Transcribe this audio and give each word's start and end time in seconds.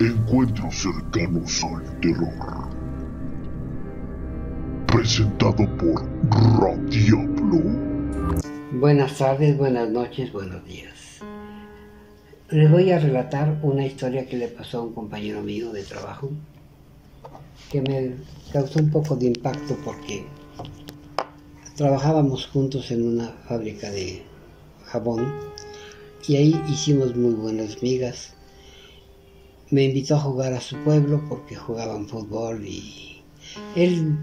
Encuentros 0.00 0.76
cercanos 0.76 1.62
al 1.62 2.00
terror. 2.00 2.70
Presentado 4.86 5.68
por 5.76 6.08
Radiablo. 6.58 7.60
Buenas 8.72 9.18
tardes, 9.18 9.58
buenas 9.58 9.90
noches, 9.90 10.32
buenos 10.32 10.64
días. 10.64 11.20
Les 12.48 12.70
voy 12.70 12.90
a 12.92 12.98
relatar 12.98 13.58
una 13.62 13.84
historia 13.84 14.24
que 14.24 14.38
le 14.38 14.48
pasó 14.48 14.78
a 14.78 14.82
un 14.84 14.94
compañero 14.94 15.42
mío 15.42 15.70
de 15.70 15.82
trabajo 15.82 16.30
que 17.70 17.82
me 17.82 18.14
causó 18.54 18.78
un 18.78 18.90
poco 18.90 19.16
de 19.16 19.26
impacto 19.26 19.76
porque 19.84 20.24
trabajábamos 21.76 22.46
juntos 22.46 22.90
en 22.90 23.06
una 23.06 23.28
fábrica 23.46 23.90
de 23.90 24.22
jabón 24.86 25.30
y 26.26 26.36
ahí 26.36 26.62
hicimos 26.70 27.14
muy 27.14 27.34
buenas 27.34 27.82
migas 27.82 28.32
me 29.70 29.84
invitó 29.84 30.16
a 30.16 30.20
jugar 30.20 30.52
a 30.52 30.60
su 30.60 30.76
pueblo 30.78 31.22
porque 31.28 31.54
jugaban 31.54 32.08
fútbol 32.08 32.66
y 32.66 33.22
él 33.76 34.16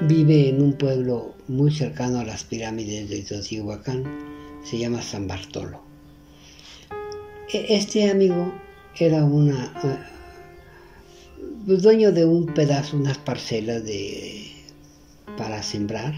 vive 0.00 0.48
en 0.48 0.62
un 0.62 0.72
pueblo 0.72 1.34
muy 1.48 1.70
cercano 1.70 2.20
a 2.20 2.24
las 2.24 2.44
pirámides 2.44 3.10
de 3.10 3.22
Teotihuacán, 3.22 4.04
se 4.64 4.78
llama 4.78 5.02
San 5.02 5.26
Bartolo. 5.26 5.82
E, 7.52 7.76
este 7.76 8.10
amigo 8.10 8.52
era 8.98 9.24
una 9.24 9.72
uh, 11.66 11.72
dueño 11.76 12.12
de 12.12 12.24
un 12.24 12.46
pedazo, 12.46 12.96
unas 12.96 13.18
parcelas 13.18 13.84
de 13.84 14.52
para 15.36 15.62
sembrar 15.62 16.14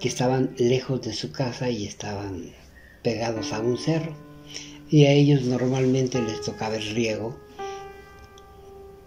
que 0.00 0.08
estaban 0.08 0.54
lejos 0.58 1.02
de 1.02 1.12
su 1.12 1.32
casa 1.32 1.68
y 1.68 1.86
estaban 1.86 2.44
pegados 3.02 3.52
a 3.52 3.60
un 3.60 3.76
cerro 3.76 4.29
y 4.90 5.04
a 5.04 5.12
ellos 5.12 5.42
normalmente 5.42 6.20
les 6.20 6.40
tocaba 6.42 6.76
el 6.76 6.94
riego 6.94 7.38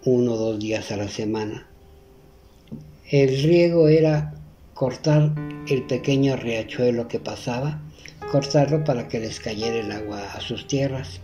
uno 0.04 0.32
o 0.32 0.36
dos 0.36 0.58
días 0.58 0.90
a 0.90 0.96
la 0.96 1.08
semana. 1.08 1.66
El 3.10 3.42
riego 3.42 3.88
era 3.88 4.34
cortar 4.74 5.34
el 5.68 5.82
pequeño 5.84 6.36
riachuelo 6.36 7.08
que 7.08 7.20
pasaba, 7.20 7.80
cortarlo 8.30 8.84
para 8.84 9.08
que 9.08 9.20
les 9.20 9.40
cayera 9.40 9.76
el 9.76 9.92
agua 9.92 10.32
a 10.32 10.40
sus 10.40 10.66
tierras. 10.66 11.20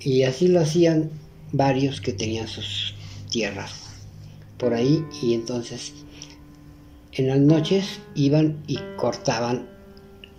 Y 0.00 0.22
así 0.22 0.48
lo 0.48 0.60
hacían 0.60 1.10
varios 1.52 2.00
que 2.00 2.12
tenían 2.12 2.48
sus 2.48 2.94
tierras 3.30 3.90
por 4.56 4.74
ahí 4.74 5.04
y 5.22 5.34
entonces 5.34 5.92
en 7.12 7.28
las 7.28 7.38
noches 7.38 7.98
iban 8.14 8.62
y 8.66 8.78
cortaban 8.96 9.68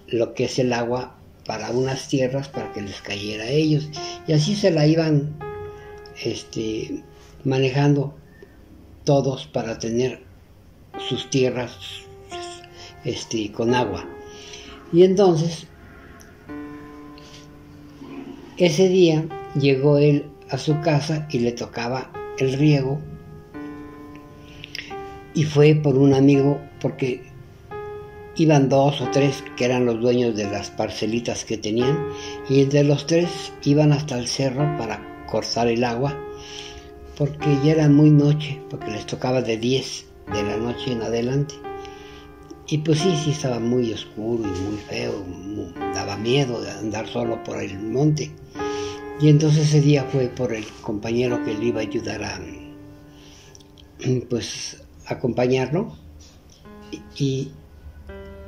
lo 0.08 0.34
que 0.34 0.46
es 0.46 0.60
el 0.60 0.74
agua 0.74 1.18
para 1.52 1.70
unas 1.72 2.08
tierras 2.08 2.48
para 2.48 2.72
que 2.72 2.80
les 2.80 3.02
cayera 3.02 3.44
a 3.44 3.50
ellos. 3.50 3.90
Y 4.26 4.32
así 4.32 4.56
se 4.56 4.72
la 4.72 4.88
iban 4.88 5.36
este, 6.24 7.04
manejando 7.44 8.16
todos 9.04 9.48
para 9.48 9.78
tener 9.78 10.24
sus 11.10 11.30
tierras 11.30 11.76
este, 13.04 13.52
con 13.52 13.76
agua. 13.76 14.08
Y 14.94 15.04
entonces, 15.04 15.68
ese 18.56 18.88
día 18.88 19.28
llegó 19.60 19.98
él 19.98 20.28
a 20.52 20.58
su 20.58 20.80
casa 20.80 21.28
y 21.32 21.40
le 21.40 21.52
tocaba 21.52 22.14
el 22.40 22.54
riego. 22.54 23.02
Y 25.34 25.44
fue 25.44 25.76
por 25.76 25.98
un 25.98 26.14
amigo, 26.14 26.62
porque 26.80 27.30
iban 28.42 28.70
dos 28.70 29.02
o 29.02 29.10
tres 29.12 29.44
que 29.56 29.66
eran 29.66 29.86
los 29.86 30.00
dueños 30.00 30.36
de 30.36 30.50
las 30.50 30.70
parcelitas 30.70 31.46
que 31.46 31.58
tenían 31.58 31.98
y 32.50 32.62
entre 32.62 32.84
los 32.84 33.06
tres 33.06 33.30
iban 33.64 33.94
hasta 33.94 34.18
el 34.18 34.28
cerro 34.28 34.78
para 34.78 35.26
cortar 35.28 35.68
el 35.68 35.84
agua 35.84 36.18
porque 37.22 37.56
ya 37.64 37.74
era 37.74 37.88
muy 37.88 38.10
noche, 38.10 38.60
porque 38.68 38.90
les 38.90 39.06
tocaba 39.06 39.44
de 39.44 39.56
10 39.56 40.06
de 40.34 40.44
la 40.44 40.58
noche 40.58 40.92
en 40.92 41.04
adelante. 41.04 41.54
Y 42.68 42.80
pues 42.80 42.98
sí, 42.98 43.16
sí 43.16 43.30
estaba 43.30 43.60
muy 43.60 43.94
oscuro 43.94 44.44
y 44.44 44.60
muy 44.62 44.78
feo, 44.78 45.24
daba 45.94 46.18
miedo 46.18 46.60
de 46.62 46.72
andar 46.72 47.08
solo 47.08 47.44
por 47.44 47.62
el 47.62 47.80
monte. 47.80 48.32
Y 49.22 49.30
entonces 49.30 49.68
ese 49.68 49.82
día 49.82 50.04
fue 50.06 50.30
por 50.30 50.52
el 50.52 50.66
compañero 50.82 51.44
que 51.44 51.54
le 51.54 51.66
iba 51.66 51.82
a 51.82 51.84
ayudar 51.84 52.24
a 52.24 52.40
pues 54.28 54.82
acompañarlo 55.06 55.96
y, 57.20 57.52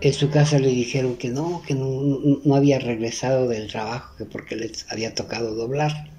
en 0.04 0.14
su 0.14 0.30
casa 0.30 0.60
le 0.60 0.68
dijeron 0.68 1.16
que 1.16 1.30
no, 1.30 1.62
que 1.66 1.76
no, 1.76 2.56
había 2.56 2.78
regresado 2.78 3.48
del 3.48 3.70
trabajo, 3.70 4.14
que 4.18 4.26
porque 4.26 4.58
les 4.58 4.86
había 4.92 5.16
tocado 5.16 5.56
doblar. 5.56 6.10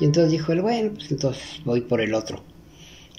Y 0.00 0.06
entonces 0.06 0.32
dijo 0.32 0.52
él, 0.52 0.62
bueno, 0.62 0.92
pues 0.94 1.10
entonces 1.10 1.60
voy 1.66 1.82
por 1.82 2.00
el 2.00 2.14
otro. 2.14 2.42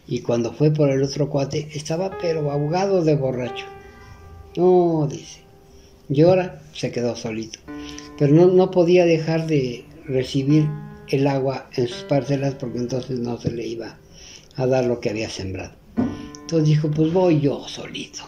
Y 0.07 0.21
cuando 0.21 0.53
fue 0.53 0.71
por 0.71 0.89
el 0.89 1.03
otro 1.03 1.29
cuate, 1.29 1.69
estaba 1.75 2.17
pero 2.19 2.49
ahogado 2.49 3.03
de 3.03 3.15
borracho. 3.15 3.67
No, 4.57 5.07
dice. 5.07 5.41
Llora, 6.09 6.63
se 6.73 6.91
quedó 6.91 7.15
solito. 7.15 7.59
Pero 8.17 8.33
no, 8.33 8.47
no 8.47 8.71
podía 8.71 9.05
dejar 9.05 9.45
de 9.45 9.85
recibir 10.07 10.67
el 11.09 11.27
agua 11.27 11.69
en 11.75 11.87
sus 11.87 12.05
parcelas 12.05 12.55
porque 12.55 12.79
entonces 12.79 13.19
no 13.19 13.39
se 13.39 13.51
le 13.51 13.67
iba 13.67 13.99
a 14.55 14.65
dar 14.65 14.85
lo 14.85 14.99
que 14.99 15.11
había 15.11 15.29
sembrado. 15.29 15.73
Entonces 16.41 16.67
dijo, 16.67 16.89
pues 16.89 17.13
voy 17.13 17.39
yo 17.39 17.67
solito. 17.67 18.23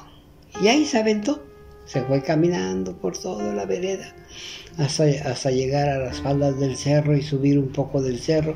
Y 0.62 0.68
ahí 0.68 0.86
se 0.86 1.00
aventó 1.00 1.42
se 1.86 2.02
fue 2.04 2.22
caminando 2.22 2.96
por 2.98 3.18
toda 3.18 3.54
la 3.54 3.66
vereda 3.66 4.14
hasta, 4.78 5.52
llegar 5.52 5.90
a 5.90 6.00
las 6.00 6.22
faldas 6.22 6.60
del 6.60 6.76
cerro 6.76 7.16
y 7.16 7.22
subir 7.22 7.60
un 7.60 7.70
poco 7.70 8.02
del 8.02 8.20
cerro 8.20 8.56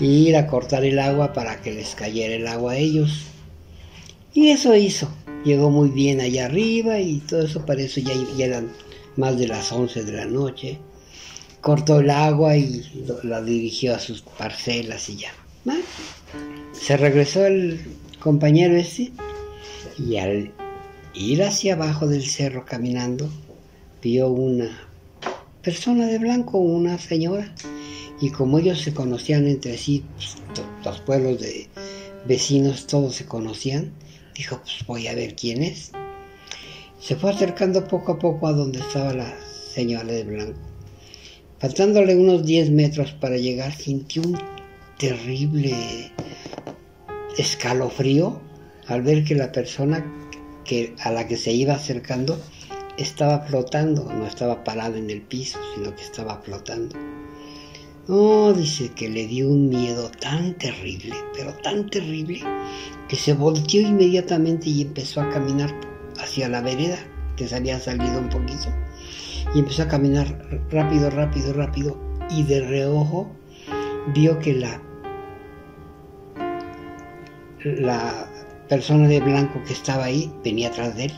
y 0.00 0.28
ir 0.28 0.36
a 0.36 0.46
cortar 0.46 0.84
el 0.84 0.98
agua 0.98 1.32
para 1.32 1.60
que 1.60 1.72
les 1.72 1.94
cayera 1.94 2.34
el 2.34 2.46
agua 2.46 2.72
a 2.72 2.76
ellos. 2.76 3.24
Y 4.34 4.50
eso 4.50 4.74
hizo. 4.74 5.08
Llegó 5.44 5.70
muy 5.70 5.88
bien 5.88 6.20
allá 6.20 6.46
arriba 6.46 7.00
y 7.00 7.18
todo 7.18 7.42
eso, 7.42 7.64
para 7.64 7.82
eso 7.82 8.00
ya, 8.00 8.12
eran 8.38 8.70
más 9.16 9.38
de 9.38 9.48
las 9.48 9.72
11 9.72 10.04
de 10.04 10.12
la 10.12 10.26
noche. 10.26 10.78
Cortó 11.60 12.00
el 12.00 12.10
agua 12.10 12.56
y 12.56 12.84
la 13.22 13.42
dirigió 13.42 13.94
a 13.94 13.98
sus 13.98 14.22
parcelas 14.22 15.08
y 15.08 15.16
ya. 15.16 15.32
Se 16.72 16.96
regresó 16.96 17.46
el 17.46 17.80
compañero 18.20 18.76
ese 18.76 19.12
y 19.98 20.16
al 20.16 20.52
ir 21.18 21.42
hacia 21.42 21.74
abajo 21.74 22.06
del 22.06 22.24
cerro 22.24 22.64
caminando, 22.64 23.28
vio 24.00 24.28
una 24.28 24.88
persona 25.62 26.06
de 26.06 26.18
blanco, 26.18 26.58
una 26.58 26.98
señora, 26.98 27.52
y 28.20 28.30
como 28.30 28.58
ellos 28.58 28.80
se 28.80 28.94
conocían 28.94 29.46
entre 29.46 29.76
sí, 29.76 30.04
pues, 30.14 30.36
los 30.84 31.00
pueblos 31.00 31.40
de 31.40 31.68
vecinos 32.26 32.86
todos 32.86 33.16
se 33.16 33.26
conocían, 33.26 33.92
dijo, 34.36 34.60
pues 34.62 34.86
voy 34.86 35.08
a 35.08 35.14
ver 35.14 35.34
quién 35.34 35.62
es. 35.62 35.90
Se 37.00 37.16
fue 37.16 37.30
acercando 37.30 37.86
poco 37.86 38.12
a 38.12 38.18
poco 38.18 38.46
a 38.46 38.52
donde 38.52 38.78
estaba 38.78 39.12
la 39.12 39.34
señora 39.72 40.12
de 40.12 40.24
blanco. 40.24 40.58
Faltándole 41.58 42.14
unos 42.16 42.46
10 42.46 42.70
metros 42.70 43.12
para 43.12 43.36
llegar, 43.36 43.74
sintió 43.74 44.22
un 44.22 44.38
terrible 44.98 46.12
escalofrío 47.36 48.40
al 48.86 49.02
ver 49.02 49.24
que 49.24 49.34
la 49.34 49.50
persona 49.50 50.04
que 50.68 50.94
a 51.02 51.10
la 51.10 51.26
que 51.26 51.36
se 51.36 51.50
iba 51.50 51.72
acercando 51.72 52.38
estaba 52.98 53.40
flotando, 53.40 54.04
no 54.12 54.26
estaba 54.26 54.62
parada 54.64 54.98
en 54.98 55.08
el 55.10 55.22
piso, 55.22 55.58
sino 55.74 55.94
que 55.96 56.02
estaba 56.02 56.36
flotando. 56.42 56.94
No, 58.06 58.52
dice 58.52 58.90
que 58.90 59.08
le 59.08 59.26
dio 59.26 59.48
un 59.48 59.68
miedo 59.68 60.10
tan 60.10 60.54
terrible, 60.54 61.14
pero 61.34 61.54
tan 61.54 61.88
terrible, 61.88 62.42
que 63.08 63.16
se 63.16 63.32
volteó 63.32 63.80
inmediatamente 63.80 64.68
y 64.68 64.82
empezó 64.82 65.22
a 65.22 65.30
caminar 65.30 65.74
hacia 66.20 66.48
la 66.48 66.60
vereda, 66.60 66.98
que 67.36 67.48
se 67.48 67.56
había 67.56 67.80
salido 67.80 68.18
un 68.18 68.28
poquito, 68.28 68.68
y 69.54 69.60
empezó 69.60 69.82
a 69.82 69.88
caminar 69.88 70.62
rápido, 70.70 71.10
rápido, 71.10 71.52
rápido, 71.52 71.98
y 72.30 72.42
de 72.42 72.60
reojo 72.60 73.30
vio 74.14 74.38
que 74.38 74.54
la, 74.54 74.82
la 77.64 78.28
persona 78.68 79.08
de 79.08 79.20
blanco 79.20 79.62
que 79.66 79.72
estaba 79.72 80.04
ahí 80.04 80.30
venía 80.44 80.68
atrás 80.68 80.96
de 80.96 81.06
él. 81.06 81.12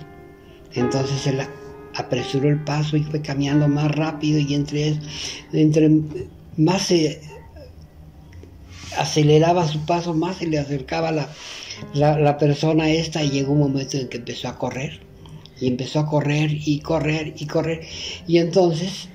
Entonces 0.74 1.26
él 1.26 1.40
apresuró 1.94 2.48
el 2.48 2.62
paso 2.62 2.96
y 2.96 3.02
fue 3.02 3.20
caminando 3.20 3.68
más 3.68 3.90
rápido 3.90 4.38
y 4.38 4.54
entre, 4.54 4.98
entre 5.52 5.90
más 6.56 6.82
se 6.82 7.20
aceleraba 8.96 9.66
su 9.66 9.84
paso, 9.84 10.14
más 10.14 10.36
se 10.36 10.46
le 10.46 10.58
acercaba 10.58 11.10
la, 11.12 11.28
la, 11.94 12.38
persona 12.38 12.90
esta 12.90 13.22
y 13.22 13.30
llegó 13.30 13.52
un 13.52 13.60
momento 13.60 13.96
en 13.96 14.08
que 14.08 14.18
empezó 14.18 14.48
a 14.48 14.58
correr. 14.58 15.00
Y 15.60 15.66
empezó 15.66 16.00
a 16.00 16.06
correr 16.06 16.50
y 16.52 16.80
correr 16.80 17.34
y 17.36 17.46
correr. 17.46 17.82
Y 18.26 18.38
entonces 18.38 19.08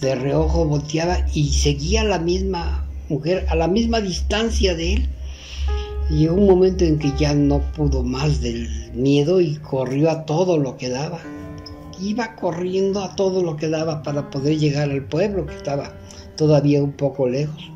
de 0.00 0.16
reojo 0.16 0.64
volteaba 0.64 1.24
y 1.32 1.52
seguía 1.52 2.02
la 2.02 2.18
misma 2.18 2.88
mujer 3.08 3.46
a 3.48 3.54
la 3.54 3.68
misma 3.68 4.00
distancia 4.00 4.74
de 4.74 4.94
él 4.94 5.08
Llegó 6.10 6.34
un 6.34 6.46
momento 6.46 6.84
en 6.84 6.98
que 6.98 7.12
ya 7.16 7.32
no 7.32 7.60
pudo 7.72 8.02
más 8.02 8.42
del 8.42 8.68
miedo 8.92 9.40
y 9.40 9.56
corrió 9.56 10.10
a 10.10 10.26
todo 10.26 10.58
lo 10.58 10.76
que 10.76 10.90
daba. 10.90 11.18
Iba 11.98 12.36
corriendo 12.36 13.02
a 13.02 13.16
todo 13.16 13.42
lo 13.42 13.56
que 13.56 13.68
daba 13.68 14.02
para 14.02 14.28
poder 14.28 14.58
llegar 14.58 14.90
al 14.90 15.06
pueblo 15.06 15.46
que 15.46 15.56
estaba 15.56 15.94
todavía 16.36 16.82
un 16.82 16.92
poco 16.92 17.26
lejos. 17.26 17.70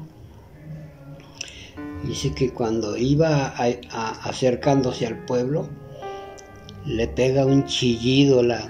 Dice 2.04 2.34
que 2.34 2.50
cuando 2.50 2.96
iba 2.98 3.54
acercándose 4.22 5.06
al 5.06 5.24
pueblo, 5.24 5.68
le 6.84 7.08
pega 7.08 7.46
un 7.46 7.64
chillido 7.64 8.42
la 8.42 8.68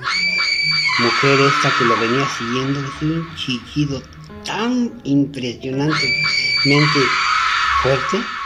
mujer 1.01 1.39
esta 1.41 1.73
que 1.79 1.85
lo 1.85 1.99
venía 2.01 2.27
siguiendo, 2.39 2.81
un 3.03 3.35
chillido 3.37 4.03
tan 4.45 5.01
impresionantemente 5.05 7.01
fuerte 7.83 8.38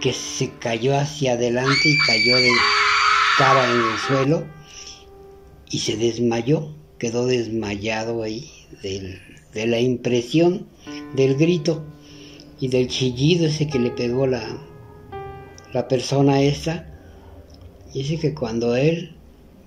que 0.00 0.12
se 0.12 0.50
cayó 0.58 0.96
hacia 0.96 1.32
adelante 1.32 1.88
y 1.88 1.98
cayó 2.06 2.36
de 2.36 2.50
cara 3.36 3.64
en 3.70 3.80
el 3.80 3.98
suelo 4.06 4.44
y 5.70 5.78
se 5.78 5.96
desmayó, 5.96 6.74
quedó 6.98 7.26
desmayado 7.26 8.22
ahí 8.22 8.50
de 8.82 9.66
la 9.66 9.80
impresión 9.80 10.66
del 11.14 11.36
grito 11.36 11.84
y 12.60 12.68
del 12.68 12.88
chillido 12.88 13.46
ese 13.46 13.66
que 13.66 13.78
le 13.78 13.90
pegó 13.90 14.26
la, 14.26 14.42
la 15.72 15.88
persona 15.88 16.42
esa. 16.42 16.86
Dice 17.92 18.18
que 18.18 18.34
cuando 18.34 18.76
él 18.76 19.14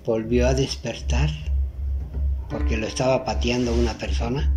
volvió 0.04 0.46
a 0.46 0.54
despertar, 0.54 1.30
porque 2.48 2.76
lo 2.76 2.86
estaba 2.86 3.24
pateando 3.24 3.74
una 3.74 3.96
persona, 3.98 4.52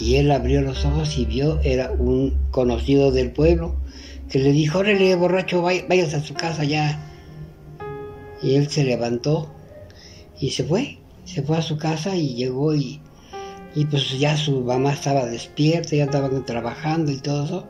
y 0.00 0.16
él 0.16 0.30
abrió 0.30 0.60
los 0.62 0.84
ojos 0.84 1.18
y 1.18 1.24
vio, 1.24 1.60
era 1.60 1.92
un 1.92 2.36
conocido 2.50 3.12
del 3.12 3.30
pueblo, 3.30 3.76
que 4.28 4.38
le 4.38 4.52
dijo, 4.52 4.78
órale, 4.78 5.14
borracho, 5.14 5.62
vayas 5.62 6.14
a 6.14 6.20
su 6.20 6.34
casa 6.34 6.64
ya. 6.64 7.10
Y 8.42 8.56
él 8.56 8.68
se 8.68 8.84
levantó 8.84 9.52
y 10.38 10.50
se 10.50 10.64
fue, 10.64 10.98
se 11.24 11.42
fue 11.42 11.58
a 11.58 11.62
su 11.62 11.78
casa 11.78 12.16
y 12.16 12.34
llegó 12.34 12.74
y, 12.74 13.00
y 13.74 13.86
pues 13.86 14.18
ya 14.18 14.36
su 14.36 14.60
mamá 14.60 14.92
estaba 14.92 15.26
despierta, 15.26 15.96
ya 15.96 16.04
estaban 16.04 16.44
trabajando 16.44 17.12
y 17.12 17.18
todo 17.18 17.44
eso. 17.44 17.68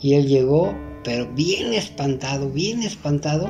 Y 0.00 0.14
él 0.14 0.26
llegó, 0.26 0.74
pero 1.04 1.30
bien 1.32 1.74
espantado, 1.74 2.50
bien 2.50 2.82
espantado, 2.82 3.48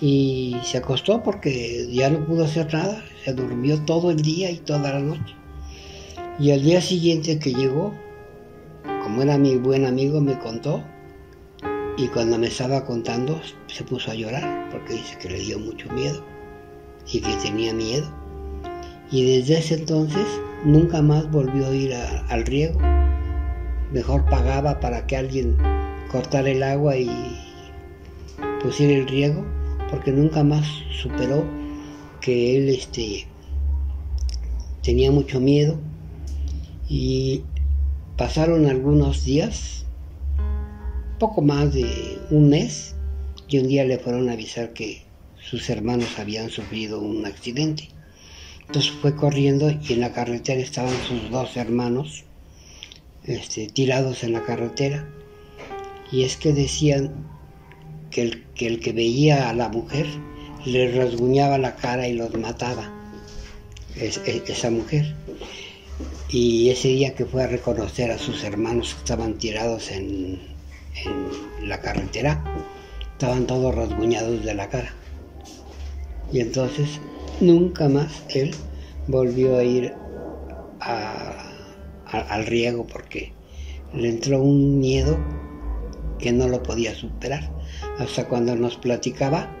y 0.00 0.56
se 0.64 0.78
acostó 0.78 1.22
porque 1.22 1.88
ya 1.90 2.08
no 2.10 2.24
pudo 2.24 2.44
hacer 2.44 2.72
nada, 2.72 3.02
se 3.24 3.32
durmió 3.32 3.80
todo 3.84 4.10
el 4.10 4.22
día 4.22 4.50
y 4.50 4.58
toda 4.58 4.92
la 4.92 5.00
noche. 5.00 5.34
Y 6.38 6.52
al 6.52 6.62
día 6.62 6.80
siguiente 6.80 7.38
que 7.38 7.52
llegó, 7.52 7.92
como 9.02 9.22
era 9.22 9.38
mi 9.38 9.56
buen 9.56 9.86
amigo, 9.86 10.20
me 10.20 10.38
contó 10.38 10.84
y 11.98 12.06
cuando 12.06 12.38
me 12.38 12.46
estaba 12.46 12.84
contando 12.84 13.40
se 13.66 13.82
puso 13.82 14.12
a 14.12 14.14
llorar 14.14 14.68
porque 14.70 14.94
dice 14.94 15.18
que 15.18 15.30
le 15.30 15.40
dio 15.40 15.58
mucho 15.58 15.90
miedo 15.90 16.24
y 17.12 17.20
que 17.20 17.34
tenía 17.42 17.74
miedo. 17.74 18.08
Y 19.10 19.24
desde 19.24 19.58
ese 19.58 19.74
entonces 19.74 20.26
nunca 20.64 21.02
más 21.02 21.28
volvió 21.30 21.66
a 21.66 21.74
ir 21.74 21.94
al 21.94 22.46
riego. 22.46 22.78
Mejor 23.92 24.24
pagaba 24.26 24.78
para 24.78 25.06
que 25.06 25.16
alguien 25.16 25.56
cortara 26.12 26.48
el 26.48 26.62
agua 26.62 26.96
y 26.96 27.10
pusiera 28.62 28.94
el 28.94 29.08
riego 29.08 29.44
porque 29.90 30.12
nunca 30.12 30.44
más 30.44 30.66
superó 31.02 31.44
que 32.20 32.58
él 32.58 32.68
este, 32.68 33.26
tenía 34.82 35.10
mucho 35.10 35.40
miedo 35.40 35.78
y 36.88 37.42
pasaron 38.16 38.66
algunos 38.66 39.24
días 39.24 39.78
poco 41.18 41.42
más 41.42 41.74
de 41.74 42.18
un 42.30 42.48
mes 42.48 42.94
y 43.48 43.58
un 43.58 43.68
día 43.68 43.84
le 43.84 43.98
fueron 43.98 44.28
a 44.28 44.32
avisar 44.32 44.72
que 44.72 45.02
sus 45.40 45.68
hermanos 45.70 46.18
habían 46.18 46.50
sufrido 46.50 47.00
un 47.00 47.24
accidente. 47.26 47.88
Entonces 48.66 48.92
fue 48.92 49.16
corriendo 49.16 49.70
y 49.70 49.94
en 49.94 50.00
la 50.00 50.12
carretera 50.12 50.60
estaban 50.60 50.94
sus 51.08 51.30
dos 51.30 51.56
hermanos 51.56 52.24
este, 53.24 53.66
tirados 53.68 54.24
en 54.24 54.32
la 54.32 54.42
carretera. 54.42 55.08
Y 56.12 56.24
es 56.24 56.36
que 56.36 56.52
decían 56.52 57.26
que 58.10 58.22
el, 58.22 58.80
que 58.80 58.92
veía 58.92 59.48
a 59.48 59.54
la 59.54 59.68
mujer 59.68 60.06
le 60.64 60.92
rasguñaba 60.92 61.58
la 61.58 61.76
cara 61.76 62.08
y 62.08 62.14
los 62.14 62.34
mataba, 62.34 62.92
esa 63.96 64.70
mujer. 64.70 65.14
Y 66.28 66.68
ese 66.68 66.88
día 66.88 67.14
que 67.14 67.24
fue 67.24 67.44
a 67.44 67.46
reconocer 67.46 68.10
a 68.10 68.18
sus 68.18 68.44
hermanos 68.44 68.94
que 68.94 68.98
estaban 69.00 69.38
tirados 69.38 69.90
en, 69.90 70.57
en 71.04 71.68
la 71.68 71.80
carretera, 71.80 72.42
estaban 73.12 73.46
todos 73.46 73.74
rasguñados 73.74 74.44
de 74.44 74.54
la 74.54 74.68
cara. 74.68 74.92
Y 76.32 76.40
entonces 76.40 77.00
nunca 77.40 77.88
más 77.88 78.22
él 78.28 78.54
volvió 79.06 79.56
a 79.56 79.64
ir 79.64 79.94
al 80.80 82.46
riego 82.46 82.86
porque 82.86 83.32
le 83.92 84.08
entró 84.10 84.40
un 84.40 84.78
miedo 84.78 85.18
que 86.18 86.32
no 86.32 86.48
lo 86.48 86.62
podía 86.62 86.94
superar. 86.94 87.50
Hasta 87.98 88.28
cuando 88.28 88.54
nos 88.56 88.76
platicaba 88.76 89.54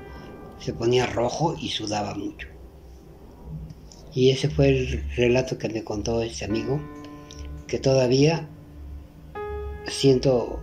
se 0.58 0.72
ponía 0.72 1.06
rojo 1.06 1.54
y 1.60 1.68
sudaba 1.68 2.14
mucho. 2.14 2.48
Y 4.14 4.30
ese 4.30 4.48
fue 4.48 4.68
el 4.68 5.10
relato 5.16 5.58
que 5.58 5.68
me 5.68 5.84
contó 5.84 6.22
este 6.22 6.44
amigo, 6.44 6.80
que 7.66 7.78
todavía 7.78 8.48
siento 9.86 10.60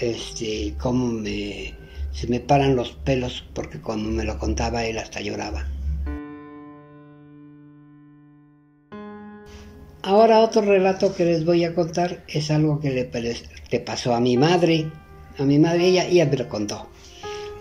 este, 0.00 0.74
cómo 0.78 1.06
me, 1.06 1.74
se 2.12 2.28
me 2.28 2.40
paran 2.40 2.76
los 2.76 2.92
pelos 2.92 3.44
porque 3.54 3.80
cuando 3.80 4.08
me 4.10 4.24
lo 4.24 4.38
contaba 4.38 4.84
él 4.84 4.98
hasta 4.98 5.20
lloraba. 5.20 5.66
Ahora 10.02 10.40
otro 10.40 10.60
relato 10.62 11.14
que 11.14 11.24
les 11.24 11.46
voy 11.46 11.64
a 11.64 11.74
contar 11.74 12.24
es 12.28 12.50
algo 12.50 12.78
que 12.78 12.90
le, 12.90 13.80
pasó 13.80 14.14
a 14.14 14.20
mi 14.20 14.36
madre. 14.36 14.90
A 15.38 15.44
mi 15.44 15.58
madre 15.58 15.88
ella, 15.88 16.06
ella 16.06 16.26
me 16.26 16.36
lo 16.36 16.48
contó. 16.48 16.88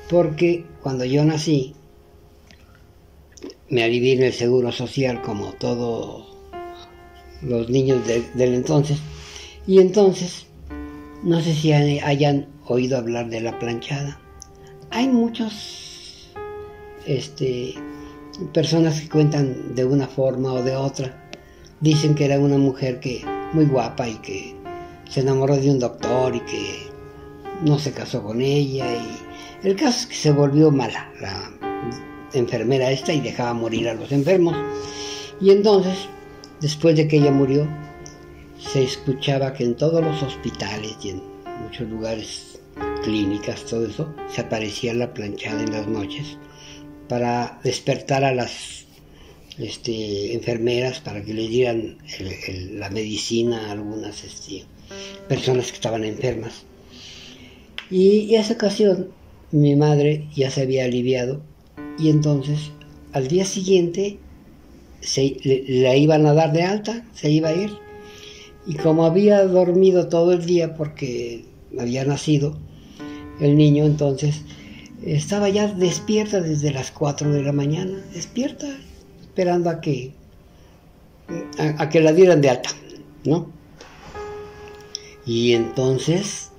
Porque 0.09 0.65
cuando 0.81 1.05
yo 1.05 1.23
nací, 1.23 1.73
me 3.69 3.83
alivié 3.83 4.13
en 4.13 4.23
el 4.23 4.33
seguro 4.33 4.73
social 4.73 5.21
como 5.21 5.53
todos 5.53 6.35
los 7.41 7.69
niños 7.69 8.05
del 8.05 8.53
entonces. 8.53 8.99
Y 9.65 9.79
entonces 9.79 10.45
no 11.23 11.39
sé 11.41 11.53
si 11.53 11.71
hayan 11.71 12.47
oído 12.65 12.97
hablar 12.97 13.29
de 13.29 13.41
la 13.41 13.57
planchada. 13.57 14.19
Hay 14.91 15.07
muchos 15.07 16.31
este, 17.05 17.75
personas 18.53 18.99
que 18.99 19.09
cuentan 19.09 19.73
de 19.73 19.85
una 19.85 20.07
forma 20.07 20.53
o 20.53 20.61
de 20.61 20.75
otra. 20.75 21.31
Dicen 21.79 22.13
que 22.15 22.25
era 22.25 22.39
una 22.39 22.57
mujer 22.57 22.99
que 22.99 23.23
muy 23.53 23.65
guapa 23.65 24.07
y 24.07 24.15
que 24.15 24.55
se 25.09 25.21
enamoró 25.21 25.55
de 25.55 25.69
un 25.69 25.79
doctor 25.79 26.35
y 26.35 26.41
que 26.41 26.87
no 27.63 27.79
se 27.79 27.91
casó 27.91 28.23
con 28.23 28.41
ella 28.41 28.85
y 28.93 29.67
el 29.67 29.75
caso 29.75 29.99
es 29.99 30.05
que 30.07 30.15
se 30.15 30.31
volvió 30.31 30.71
mala 30.71 31.09
la 31.21 31.49
enfermera 32.33 32.91
esta 32.91 33.13
y 33.13 33.21
dejaba 33.21 33.53
morir 33.53 33.87
a 33.87 33.93
los 33.93 34.11
enfermos. 34.11 34.55
Y 35.39 35.51
entonces, 35.51 36.09
después 36.59 36.95
de 36.97 37.07
que 37.07 37.17
ella 37.17 37.31
murió, 37.31 37.67
se 38.71 38.83
escuchaba 38.83 39.53
que 39.53 39.63
en 39.63 39.75
todos 39.75 40.03
los 40.03 40.21
hospitales 40.23 40.95
y 41.03 41.09
en 41.09 41.21
muchos 41.61 41.87
lugares, 41.89 42.59
clínicas, 43.03 43.65
todo 43.65 43.85
eso, 43.85 44.13
se 44.29 44.41
aparecía 44.41 44.93
la 44.93 45.13
planchada 45.13 45.61
en 45.61 45.71
las 45.71 45.87
noches 45.87 46.37
para 47.07 47.59
despertar 47.63 48.23
a 48.23 48.33
las 48.33 48.85
este, 49.57 50.33
enfermeras 50.33 50.99
para 50.99 51.23
que 51.23 51.33
le 51.33 51.47
dieran 51.47 51.97
la 52.71 52.89
medicina 52.89 53.67
a 53.67 53.71
algunas 53.71 54.23
este, 54.23 54.65
personas 55.27 55.67
que 55.67 55.75
estaban 55.75 56.03
enfermas. 56.03 56.63
Y, 57.91 58.33
esa 58.35 58.53
ocasión 58.53 59.09
mi 59.51 59.75
madre 59.75 60.27
ya 60.35 60.49
se 60.49 60.61
había 60.61 60.85
aliviado 60.85 61.43
y 61.99 62.09
entonces 62.09 62.71
al 63.11 63.27
día 63.27 63.45
siguiente 63.45 64.17
se, 65.01 65.37
la 65.67 65.95
iban 65.95 66.25
a 66.25 66.33
dar 66.33 66.53
de 66.53 66.63
alta, 66.63 67.05
se 67.13 67.29
iba 67.29 67.49
a 67.49 67.53
ir 67.53 67.82
y 68.65 68.75
como 68.75 69.05
había 69.05 69.45
dormido 69.45 70.07
todo 70.07 70.33
el 70.33 70.45
día 70.45 70.73
porque 70.75 71.45
había 71.79 72.05
nacido 72.05 72.57
el 73.39 73.57
niño, 73.57 73.85
entonces 73.85 74.43
estaba 75.03 75.49
ya 75.49 75.67
despierta 75.67 76.39
desde 76.39 76.71
las 76.71 76.91
4 76.91 77.31
de 77.31 77.43
la 77.43 77.51
mañana, 77.51 78.01
despierta, 78.13 78.67
esperando 79.21 79.69
a 79.69 79.81
que, 79.81 80.13
a, 81.57 81.89
que 81.89 81.99
la 81.99 82.13
dieran 82.13 82.41
de 82.41 82.51
alta, 82.51 82.69
¿no? 83.25 83.49
Y 85.25 85.53
entonces 85.53 86.51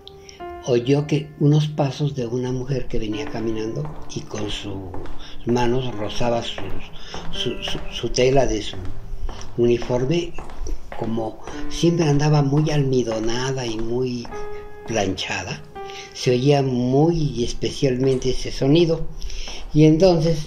oyó 0.67 1.07
que 1.07 1.29
unos 1.41 1.69
pasos 1.69 2.15
de 2.15 2.27
una 2.27 2.53
mujer 2.53 2.87
que 2.87 2.99
venía 2.99 3.27
caminando 3.27 3.89
y 4.15 4.21
con 4.21 4.51
sus 4.51 4.75
manos 5.47 5.95
rozaba 5.95 6.43
su 6.43 8.09
tela 8.11 8.47
de 8.47 8.63
su 8.63 8.77
uniforme 9.57 10.33
como 10.99 11.39
siempre 11.69 12.07
andaba 12.07 12.43
muy 12.43 12.71
almidonada 12.71 13.67
y 13.67 13.77
muy 13.77 14.27
planchada, 14.87 15.63
se 16.13 16.31
oía 16.31 16.63
muy 16.63 17.45
especialmente 17.45 18.31
ese 18.31 18.53
sonido. 18.53 19.07
Y 19.73 19.85
entonces 19.85 20.47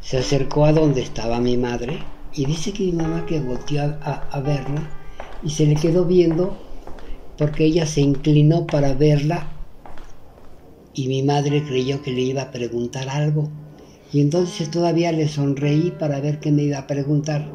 se 0.00 0.18
acercó 0.18 0.66
a 0.66 0.72
donde 0.72 1.02
estaba 1.02 1.40
mi 1.40 1.56
madre 1.56 1.98
y 2.34 2.44
dice 2.46 2.72
que 2.72 2.84
mi 2.84 2.92
mamá 2.92 3.26
que 3.26 3.40
volteó 3.40 3.82
a, 4.02 4.40
verla 4.40 4.90
y 5.42 5.50
se 5.50 5.66
le 5.66 5.74
quedó 5.76 6.04
viendo 6.04 6.56
porque 7.38 7.64
ella 7.64 7.86
se 7.86 8.00
inclinó 8.00 8.66
para 8.66 8.94
verla 8.94 9.48
y 10.94 11.08
mi 11.08 11.22
madre 11.22 11.64
creyó 11.64 12.02
que 12.02 12.12
le 12.12 12.22
iba 12.22 12.42
a 12.42 12.50
preguntar 12.50 13.08
algo. 13.08 13.48
Y 14.12 14.20
entonces 14.20 14.70
todavía 14.70 15.10
le 15.10 15.26
sonreí 15.26 15.92
para 15.98 16.20
ver 16.20 16.38
qué 16.38 16.52
me 16.52 16.62
iba 16.62 16.78
a 16.78 16.86
preguntar. 16.86 17.50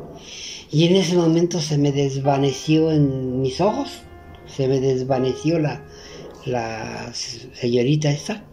Y 0.71 0.85
en 0.85 0.95
ese 0.95 1.15
momento 1.15 1.59
se 1.59 1.77
me 1.77 1.91
desvaneció 1.91 2.91
en 2.91 3.41
mis 3.41 3.59
ojos, 3.59 4.01
se 4.45 4.67
me 4.67 4.79
desvaneció 4.79 5.57
la, 5.59 5.83
la 6.45 7.11
señorita 7.13 8.11
esta. 8.11 8.43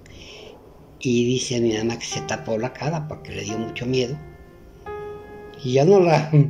Y 0.99 1.26
dice 1.26 1.56
a 1.56 1.61
mi 1.61 1.76
mamá 1.76 1.99
que 1.99 2.06
se 2.06 2.23
tapó 2.23 2.56
la 2.56 2.73
cara 2.73 3.06
porque 3.06 3.35
le 3.35 3.42
dio 3.42 3.58
mucho 3.58 3.87
miedo. 3.87 4.18
Y 5.62 5.75
ya 5.75 5.85
no 5.85 6.00
la... 6.00 6.30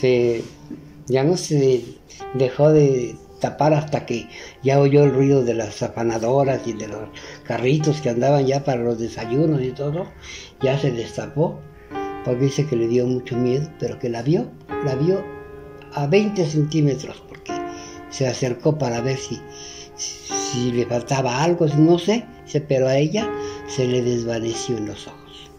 Se, 0.00 0.44
ya 1.06 1.24
no 1.24 1.36
se 1.36 1.82
dejó 2.34 2.70
de 2.70 3.16
tapar 3.40 3.74
hasta 3.74 4.06
que 4.06 4.28
ya 4.62 4.80
oyó 4.80 5.04
el 5.04 5.12
ruido 5.12 5.44
de 5.44 5.54
las 5.54 5.76
zapanadoras 5.76 6.66
y 6.66 6.72
de 6.72 6.88
los 6.88 7.08
carritos 7.44 8.00
que 8.00 8.10
andaban 8.10 8.46
ya 8.46 8.64
para 8.64 8.82
los 8.82 8.98
desayunos 8.98 9.62
y 9.62 9.70
todo, 9.70 10.06
ya 10.60 10.78
se 10.78 10.92
destapó, 10.92 11.60
dice 12.34 12.66
que 12.66 12.76
le 12.76 12.88
dio 12.88 13.06
mucho 13.06 13.36
miedo, 13.36 13.68
pero 13.78 13.98
que 13.98 14.08
la 14.08 14.22
vio, 14.22 14.46
la 14.84 14.94
vio 14.94 15.22
a 15.94 16.06
20 16.06 16.44
centímetros, 16.46 17.22
porque 17.28 17.52
se 18.10 18.26
acercó 18.26 18.76
para 18.78 19.00
ver 19.00 19.16
si, 19.16 19.40
si 19.94 20.72
le 20.72 20.86
faltaba 20.86 21.42
algo, 21.42 21.66
no 21.78 21.98
sé, 21.98 22.26
pero 22.68 22.88
a 22.88 22.96
ella 22.96 23.28
se 23.66 23.86
le 23.86 24.02
desvaneció 24.02 24.76
en 24.76 24.86
los 24.86 25.06
ojos. 25.06 25.50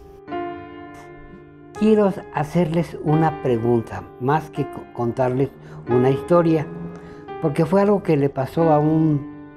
Quiero 1.78 2.12
hacerles 2.34 2.96
una 3.04 3.42
pregunta, 3.42 4.04
más 4.20 4.50
que 4.50 4.66
contarles 4.92 5.48
una 5.88 6.10
historia 6.10 6.66
porque 7.40 7.64
fue 7.64 7.80
algo 7.80 8.02
que 8.02 8.16
le 8.16 8.28
pasó 8.28 8.70
a 8.70 8.78
un, 8.78 9.48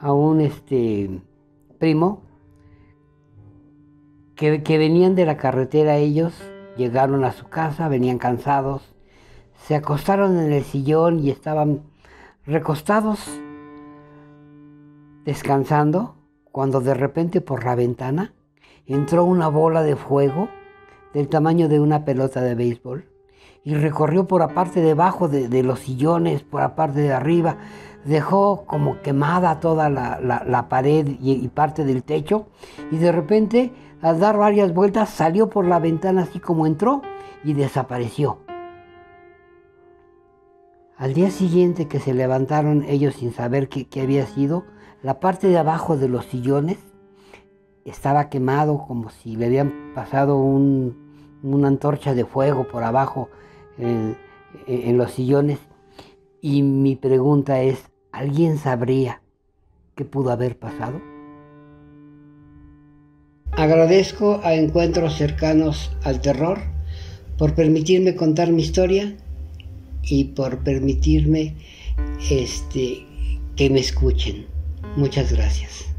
a 0.00 0.12
un 0.12 0.40
este, 0.40 1.20
primo 1.78 2.22
que, 4.36 4.78
venían 4.78 5.14
de 5.14 5.24
la 5.24 5.38
carretera 5.38 5.96
ellos, 5.96 6.34
llegaron 6.76 7.24
a 7.24 7.32
su 7.32 7.48
casa, 7.48 7.88
venían 7.88 8.18
cansados, 8.18 8.82
se 9.66 9.74
acostaron 9.74 10.38
en 10.38 10.52
el 10.52 10.62
sillón 10.62 11.18
y 11.18 11.30
estaban 11.30 11.80
recostados 12.44 13.18
descansando 15.24 16.16
cuando 16.52 16.80
de 16.80 16.94
repente 16.94 17.40
por 17.40 17.64
la 17.64 17.74
ventana 17.74 18.34
entró 18.86 19.24
una 19.24 19.48
bola 19.48 19.82
de 19.82 19.96
fuego 19.96 20.48
del 21.14 21.28
tamaño 21.28 21.68
de 21.68 21.80
una 21.80 22.04
pelota 22.04 22.42
de 22.42 22.54
béisbol 22.54 23.08
y 23.64 23.74
recorrió 23.74 24.28
por 24.28 24.40
la 24.42 24.48
parte 24.48 24.80
de 24.80 24.92
abajo 24.92 25.26
de, 25.26 25.62
los 25.64 25.80
sillones, 25.80 26.42
por 26.42 26.60
la 26.60 26.76
parte 26.76 27.00
de 27.00 27.12
arriba, 27.12 27.56
dejó 28.04 28.64
como 28.64 29.00
quemada 29.00 29.58
toda 29.58 29.90
la, 29.90 30.66
pared 30.68 31.16
y, 31.20 31.48
parte 31.48 31.84
del 31.84 32.04
techo 32.04 32.46
y 32.92 32.98
de 32.98 33.10
repente 33.10 33.72
al 34.02 34.20
dar 34.20 34.36
varias 34.36 34.74
vueltas 34.74 35.10
salió 35.10 35.48
por 35.48 35.66
la 35.66 35.78
ventana 35.78 36.22
así 36.22 36.38
como 36.38 36.66
entró 36.66 37.02
y 37.44 37.54
desapareció. 37.54 38.38
Al 40.96 41.12
día 41.12 41.30
siguiente 41.30 41.88
que 41.88 42.00
se 42.00 42.14
levantaron 42.14 42.82
ellos 42.88 43.16
sin 43.16 43.32
saber 43.32 43.68
qué, 43.68 44.00
había 44.00 44.26
sido, 44.26 44.64
la 45.02 45.20
parte 45.20 45.48
de 45.48 45.58
abajo 45.58 45.96
de 45.96 46.08
los 46.08 46.24
sillones 46.24 46.78
estaba 47.84 48.30
quemado 48.30 48.78
como 48.86 49.10
si 49.10 49.36
le 49.36 49.46
habían 49.46 49.92
pasado 49.94 50.38
una 50.38 51.68
antorcha 51.68 52.14
de 52.14 52.24
fuego 52.24 52.66
por 52.66 52.82
abajo 52.82 53.28
en, 53.76 54.16
los 54.96 55.12
sillones. 55.12 55.58
Y 56.40 56.62
mi 56.62 56.96
pregunta 56.96 57.60
es, 57.60 57.90
¿alguien 58.10 58.56
sabría 58.56 59.20
qué 59.94 60.06
pudo 60.06 60.30
haber 60.30 60.58
pasado? 60.58 61.15
Agradezco 63.56 64.42
a 64.44 64.52
Encuentros 64.54 65.16
Cercanos 65.16 65.90
al 66.04 66.20
Terror 66.20 66.58
por 67.38 67.54
permitirme 67.54 68.14
contar 68.14 68.52
mi 68.52 68.60
historia 68.60 69.16
y 70.02 70.24
por 70.24 70.58
permitirme 70.58 71.54
este, 72.30 73.06
que 73.56 73.70
me 73.70 73.80
escuchen. 73.80 74.44
Muchas 74.96 75.32
gracias. 75.32 75.95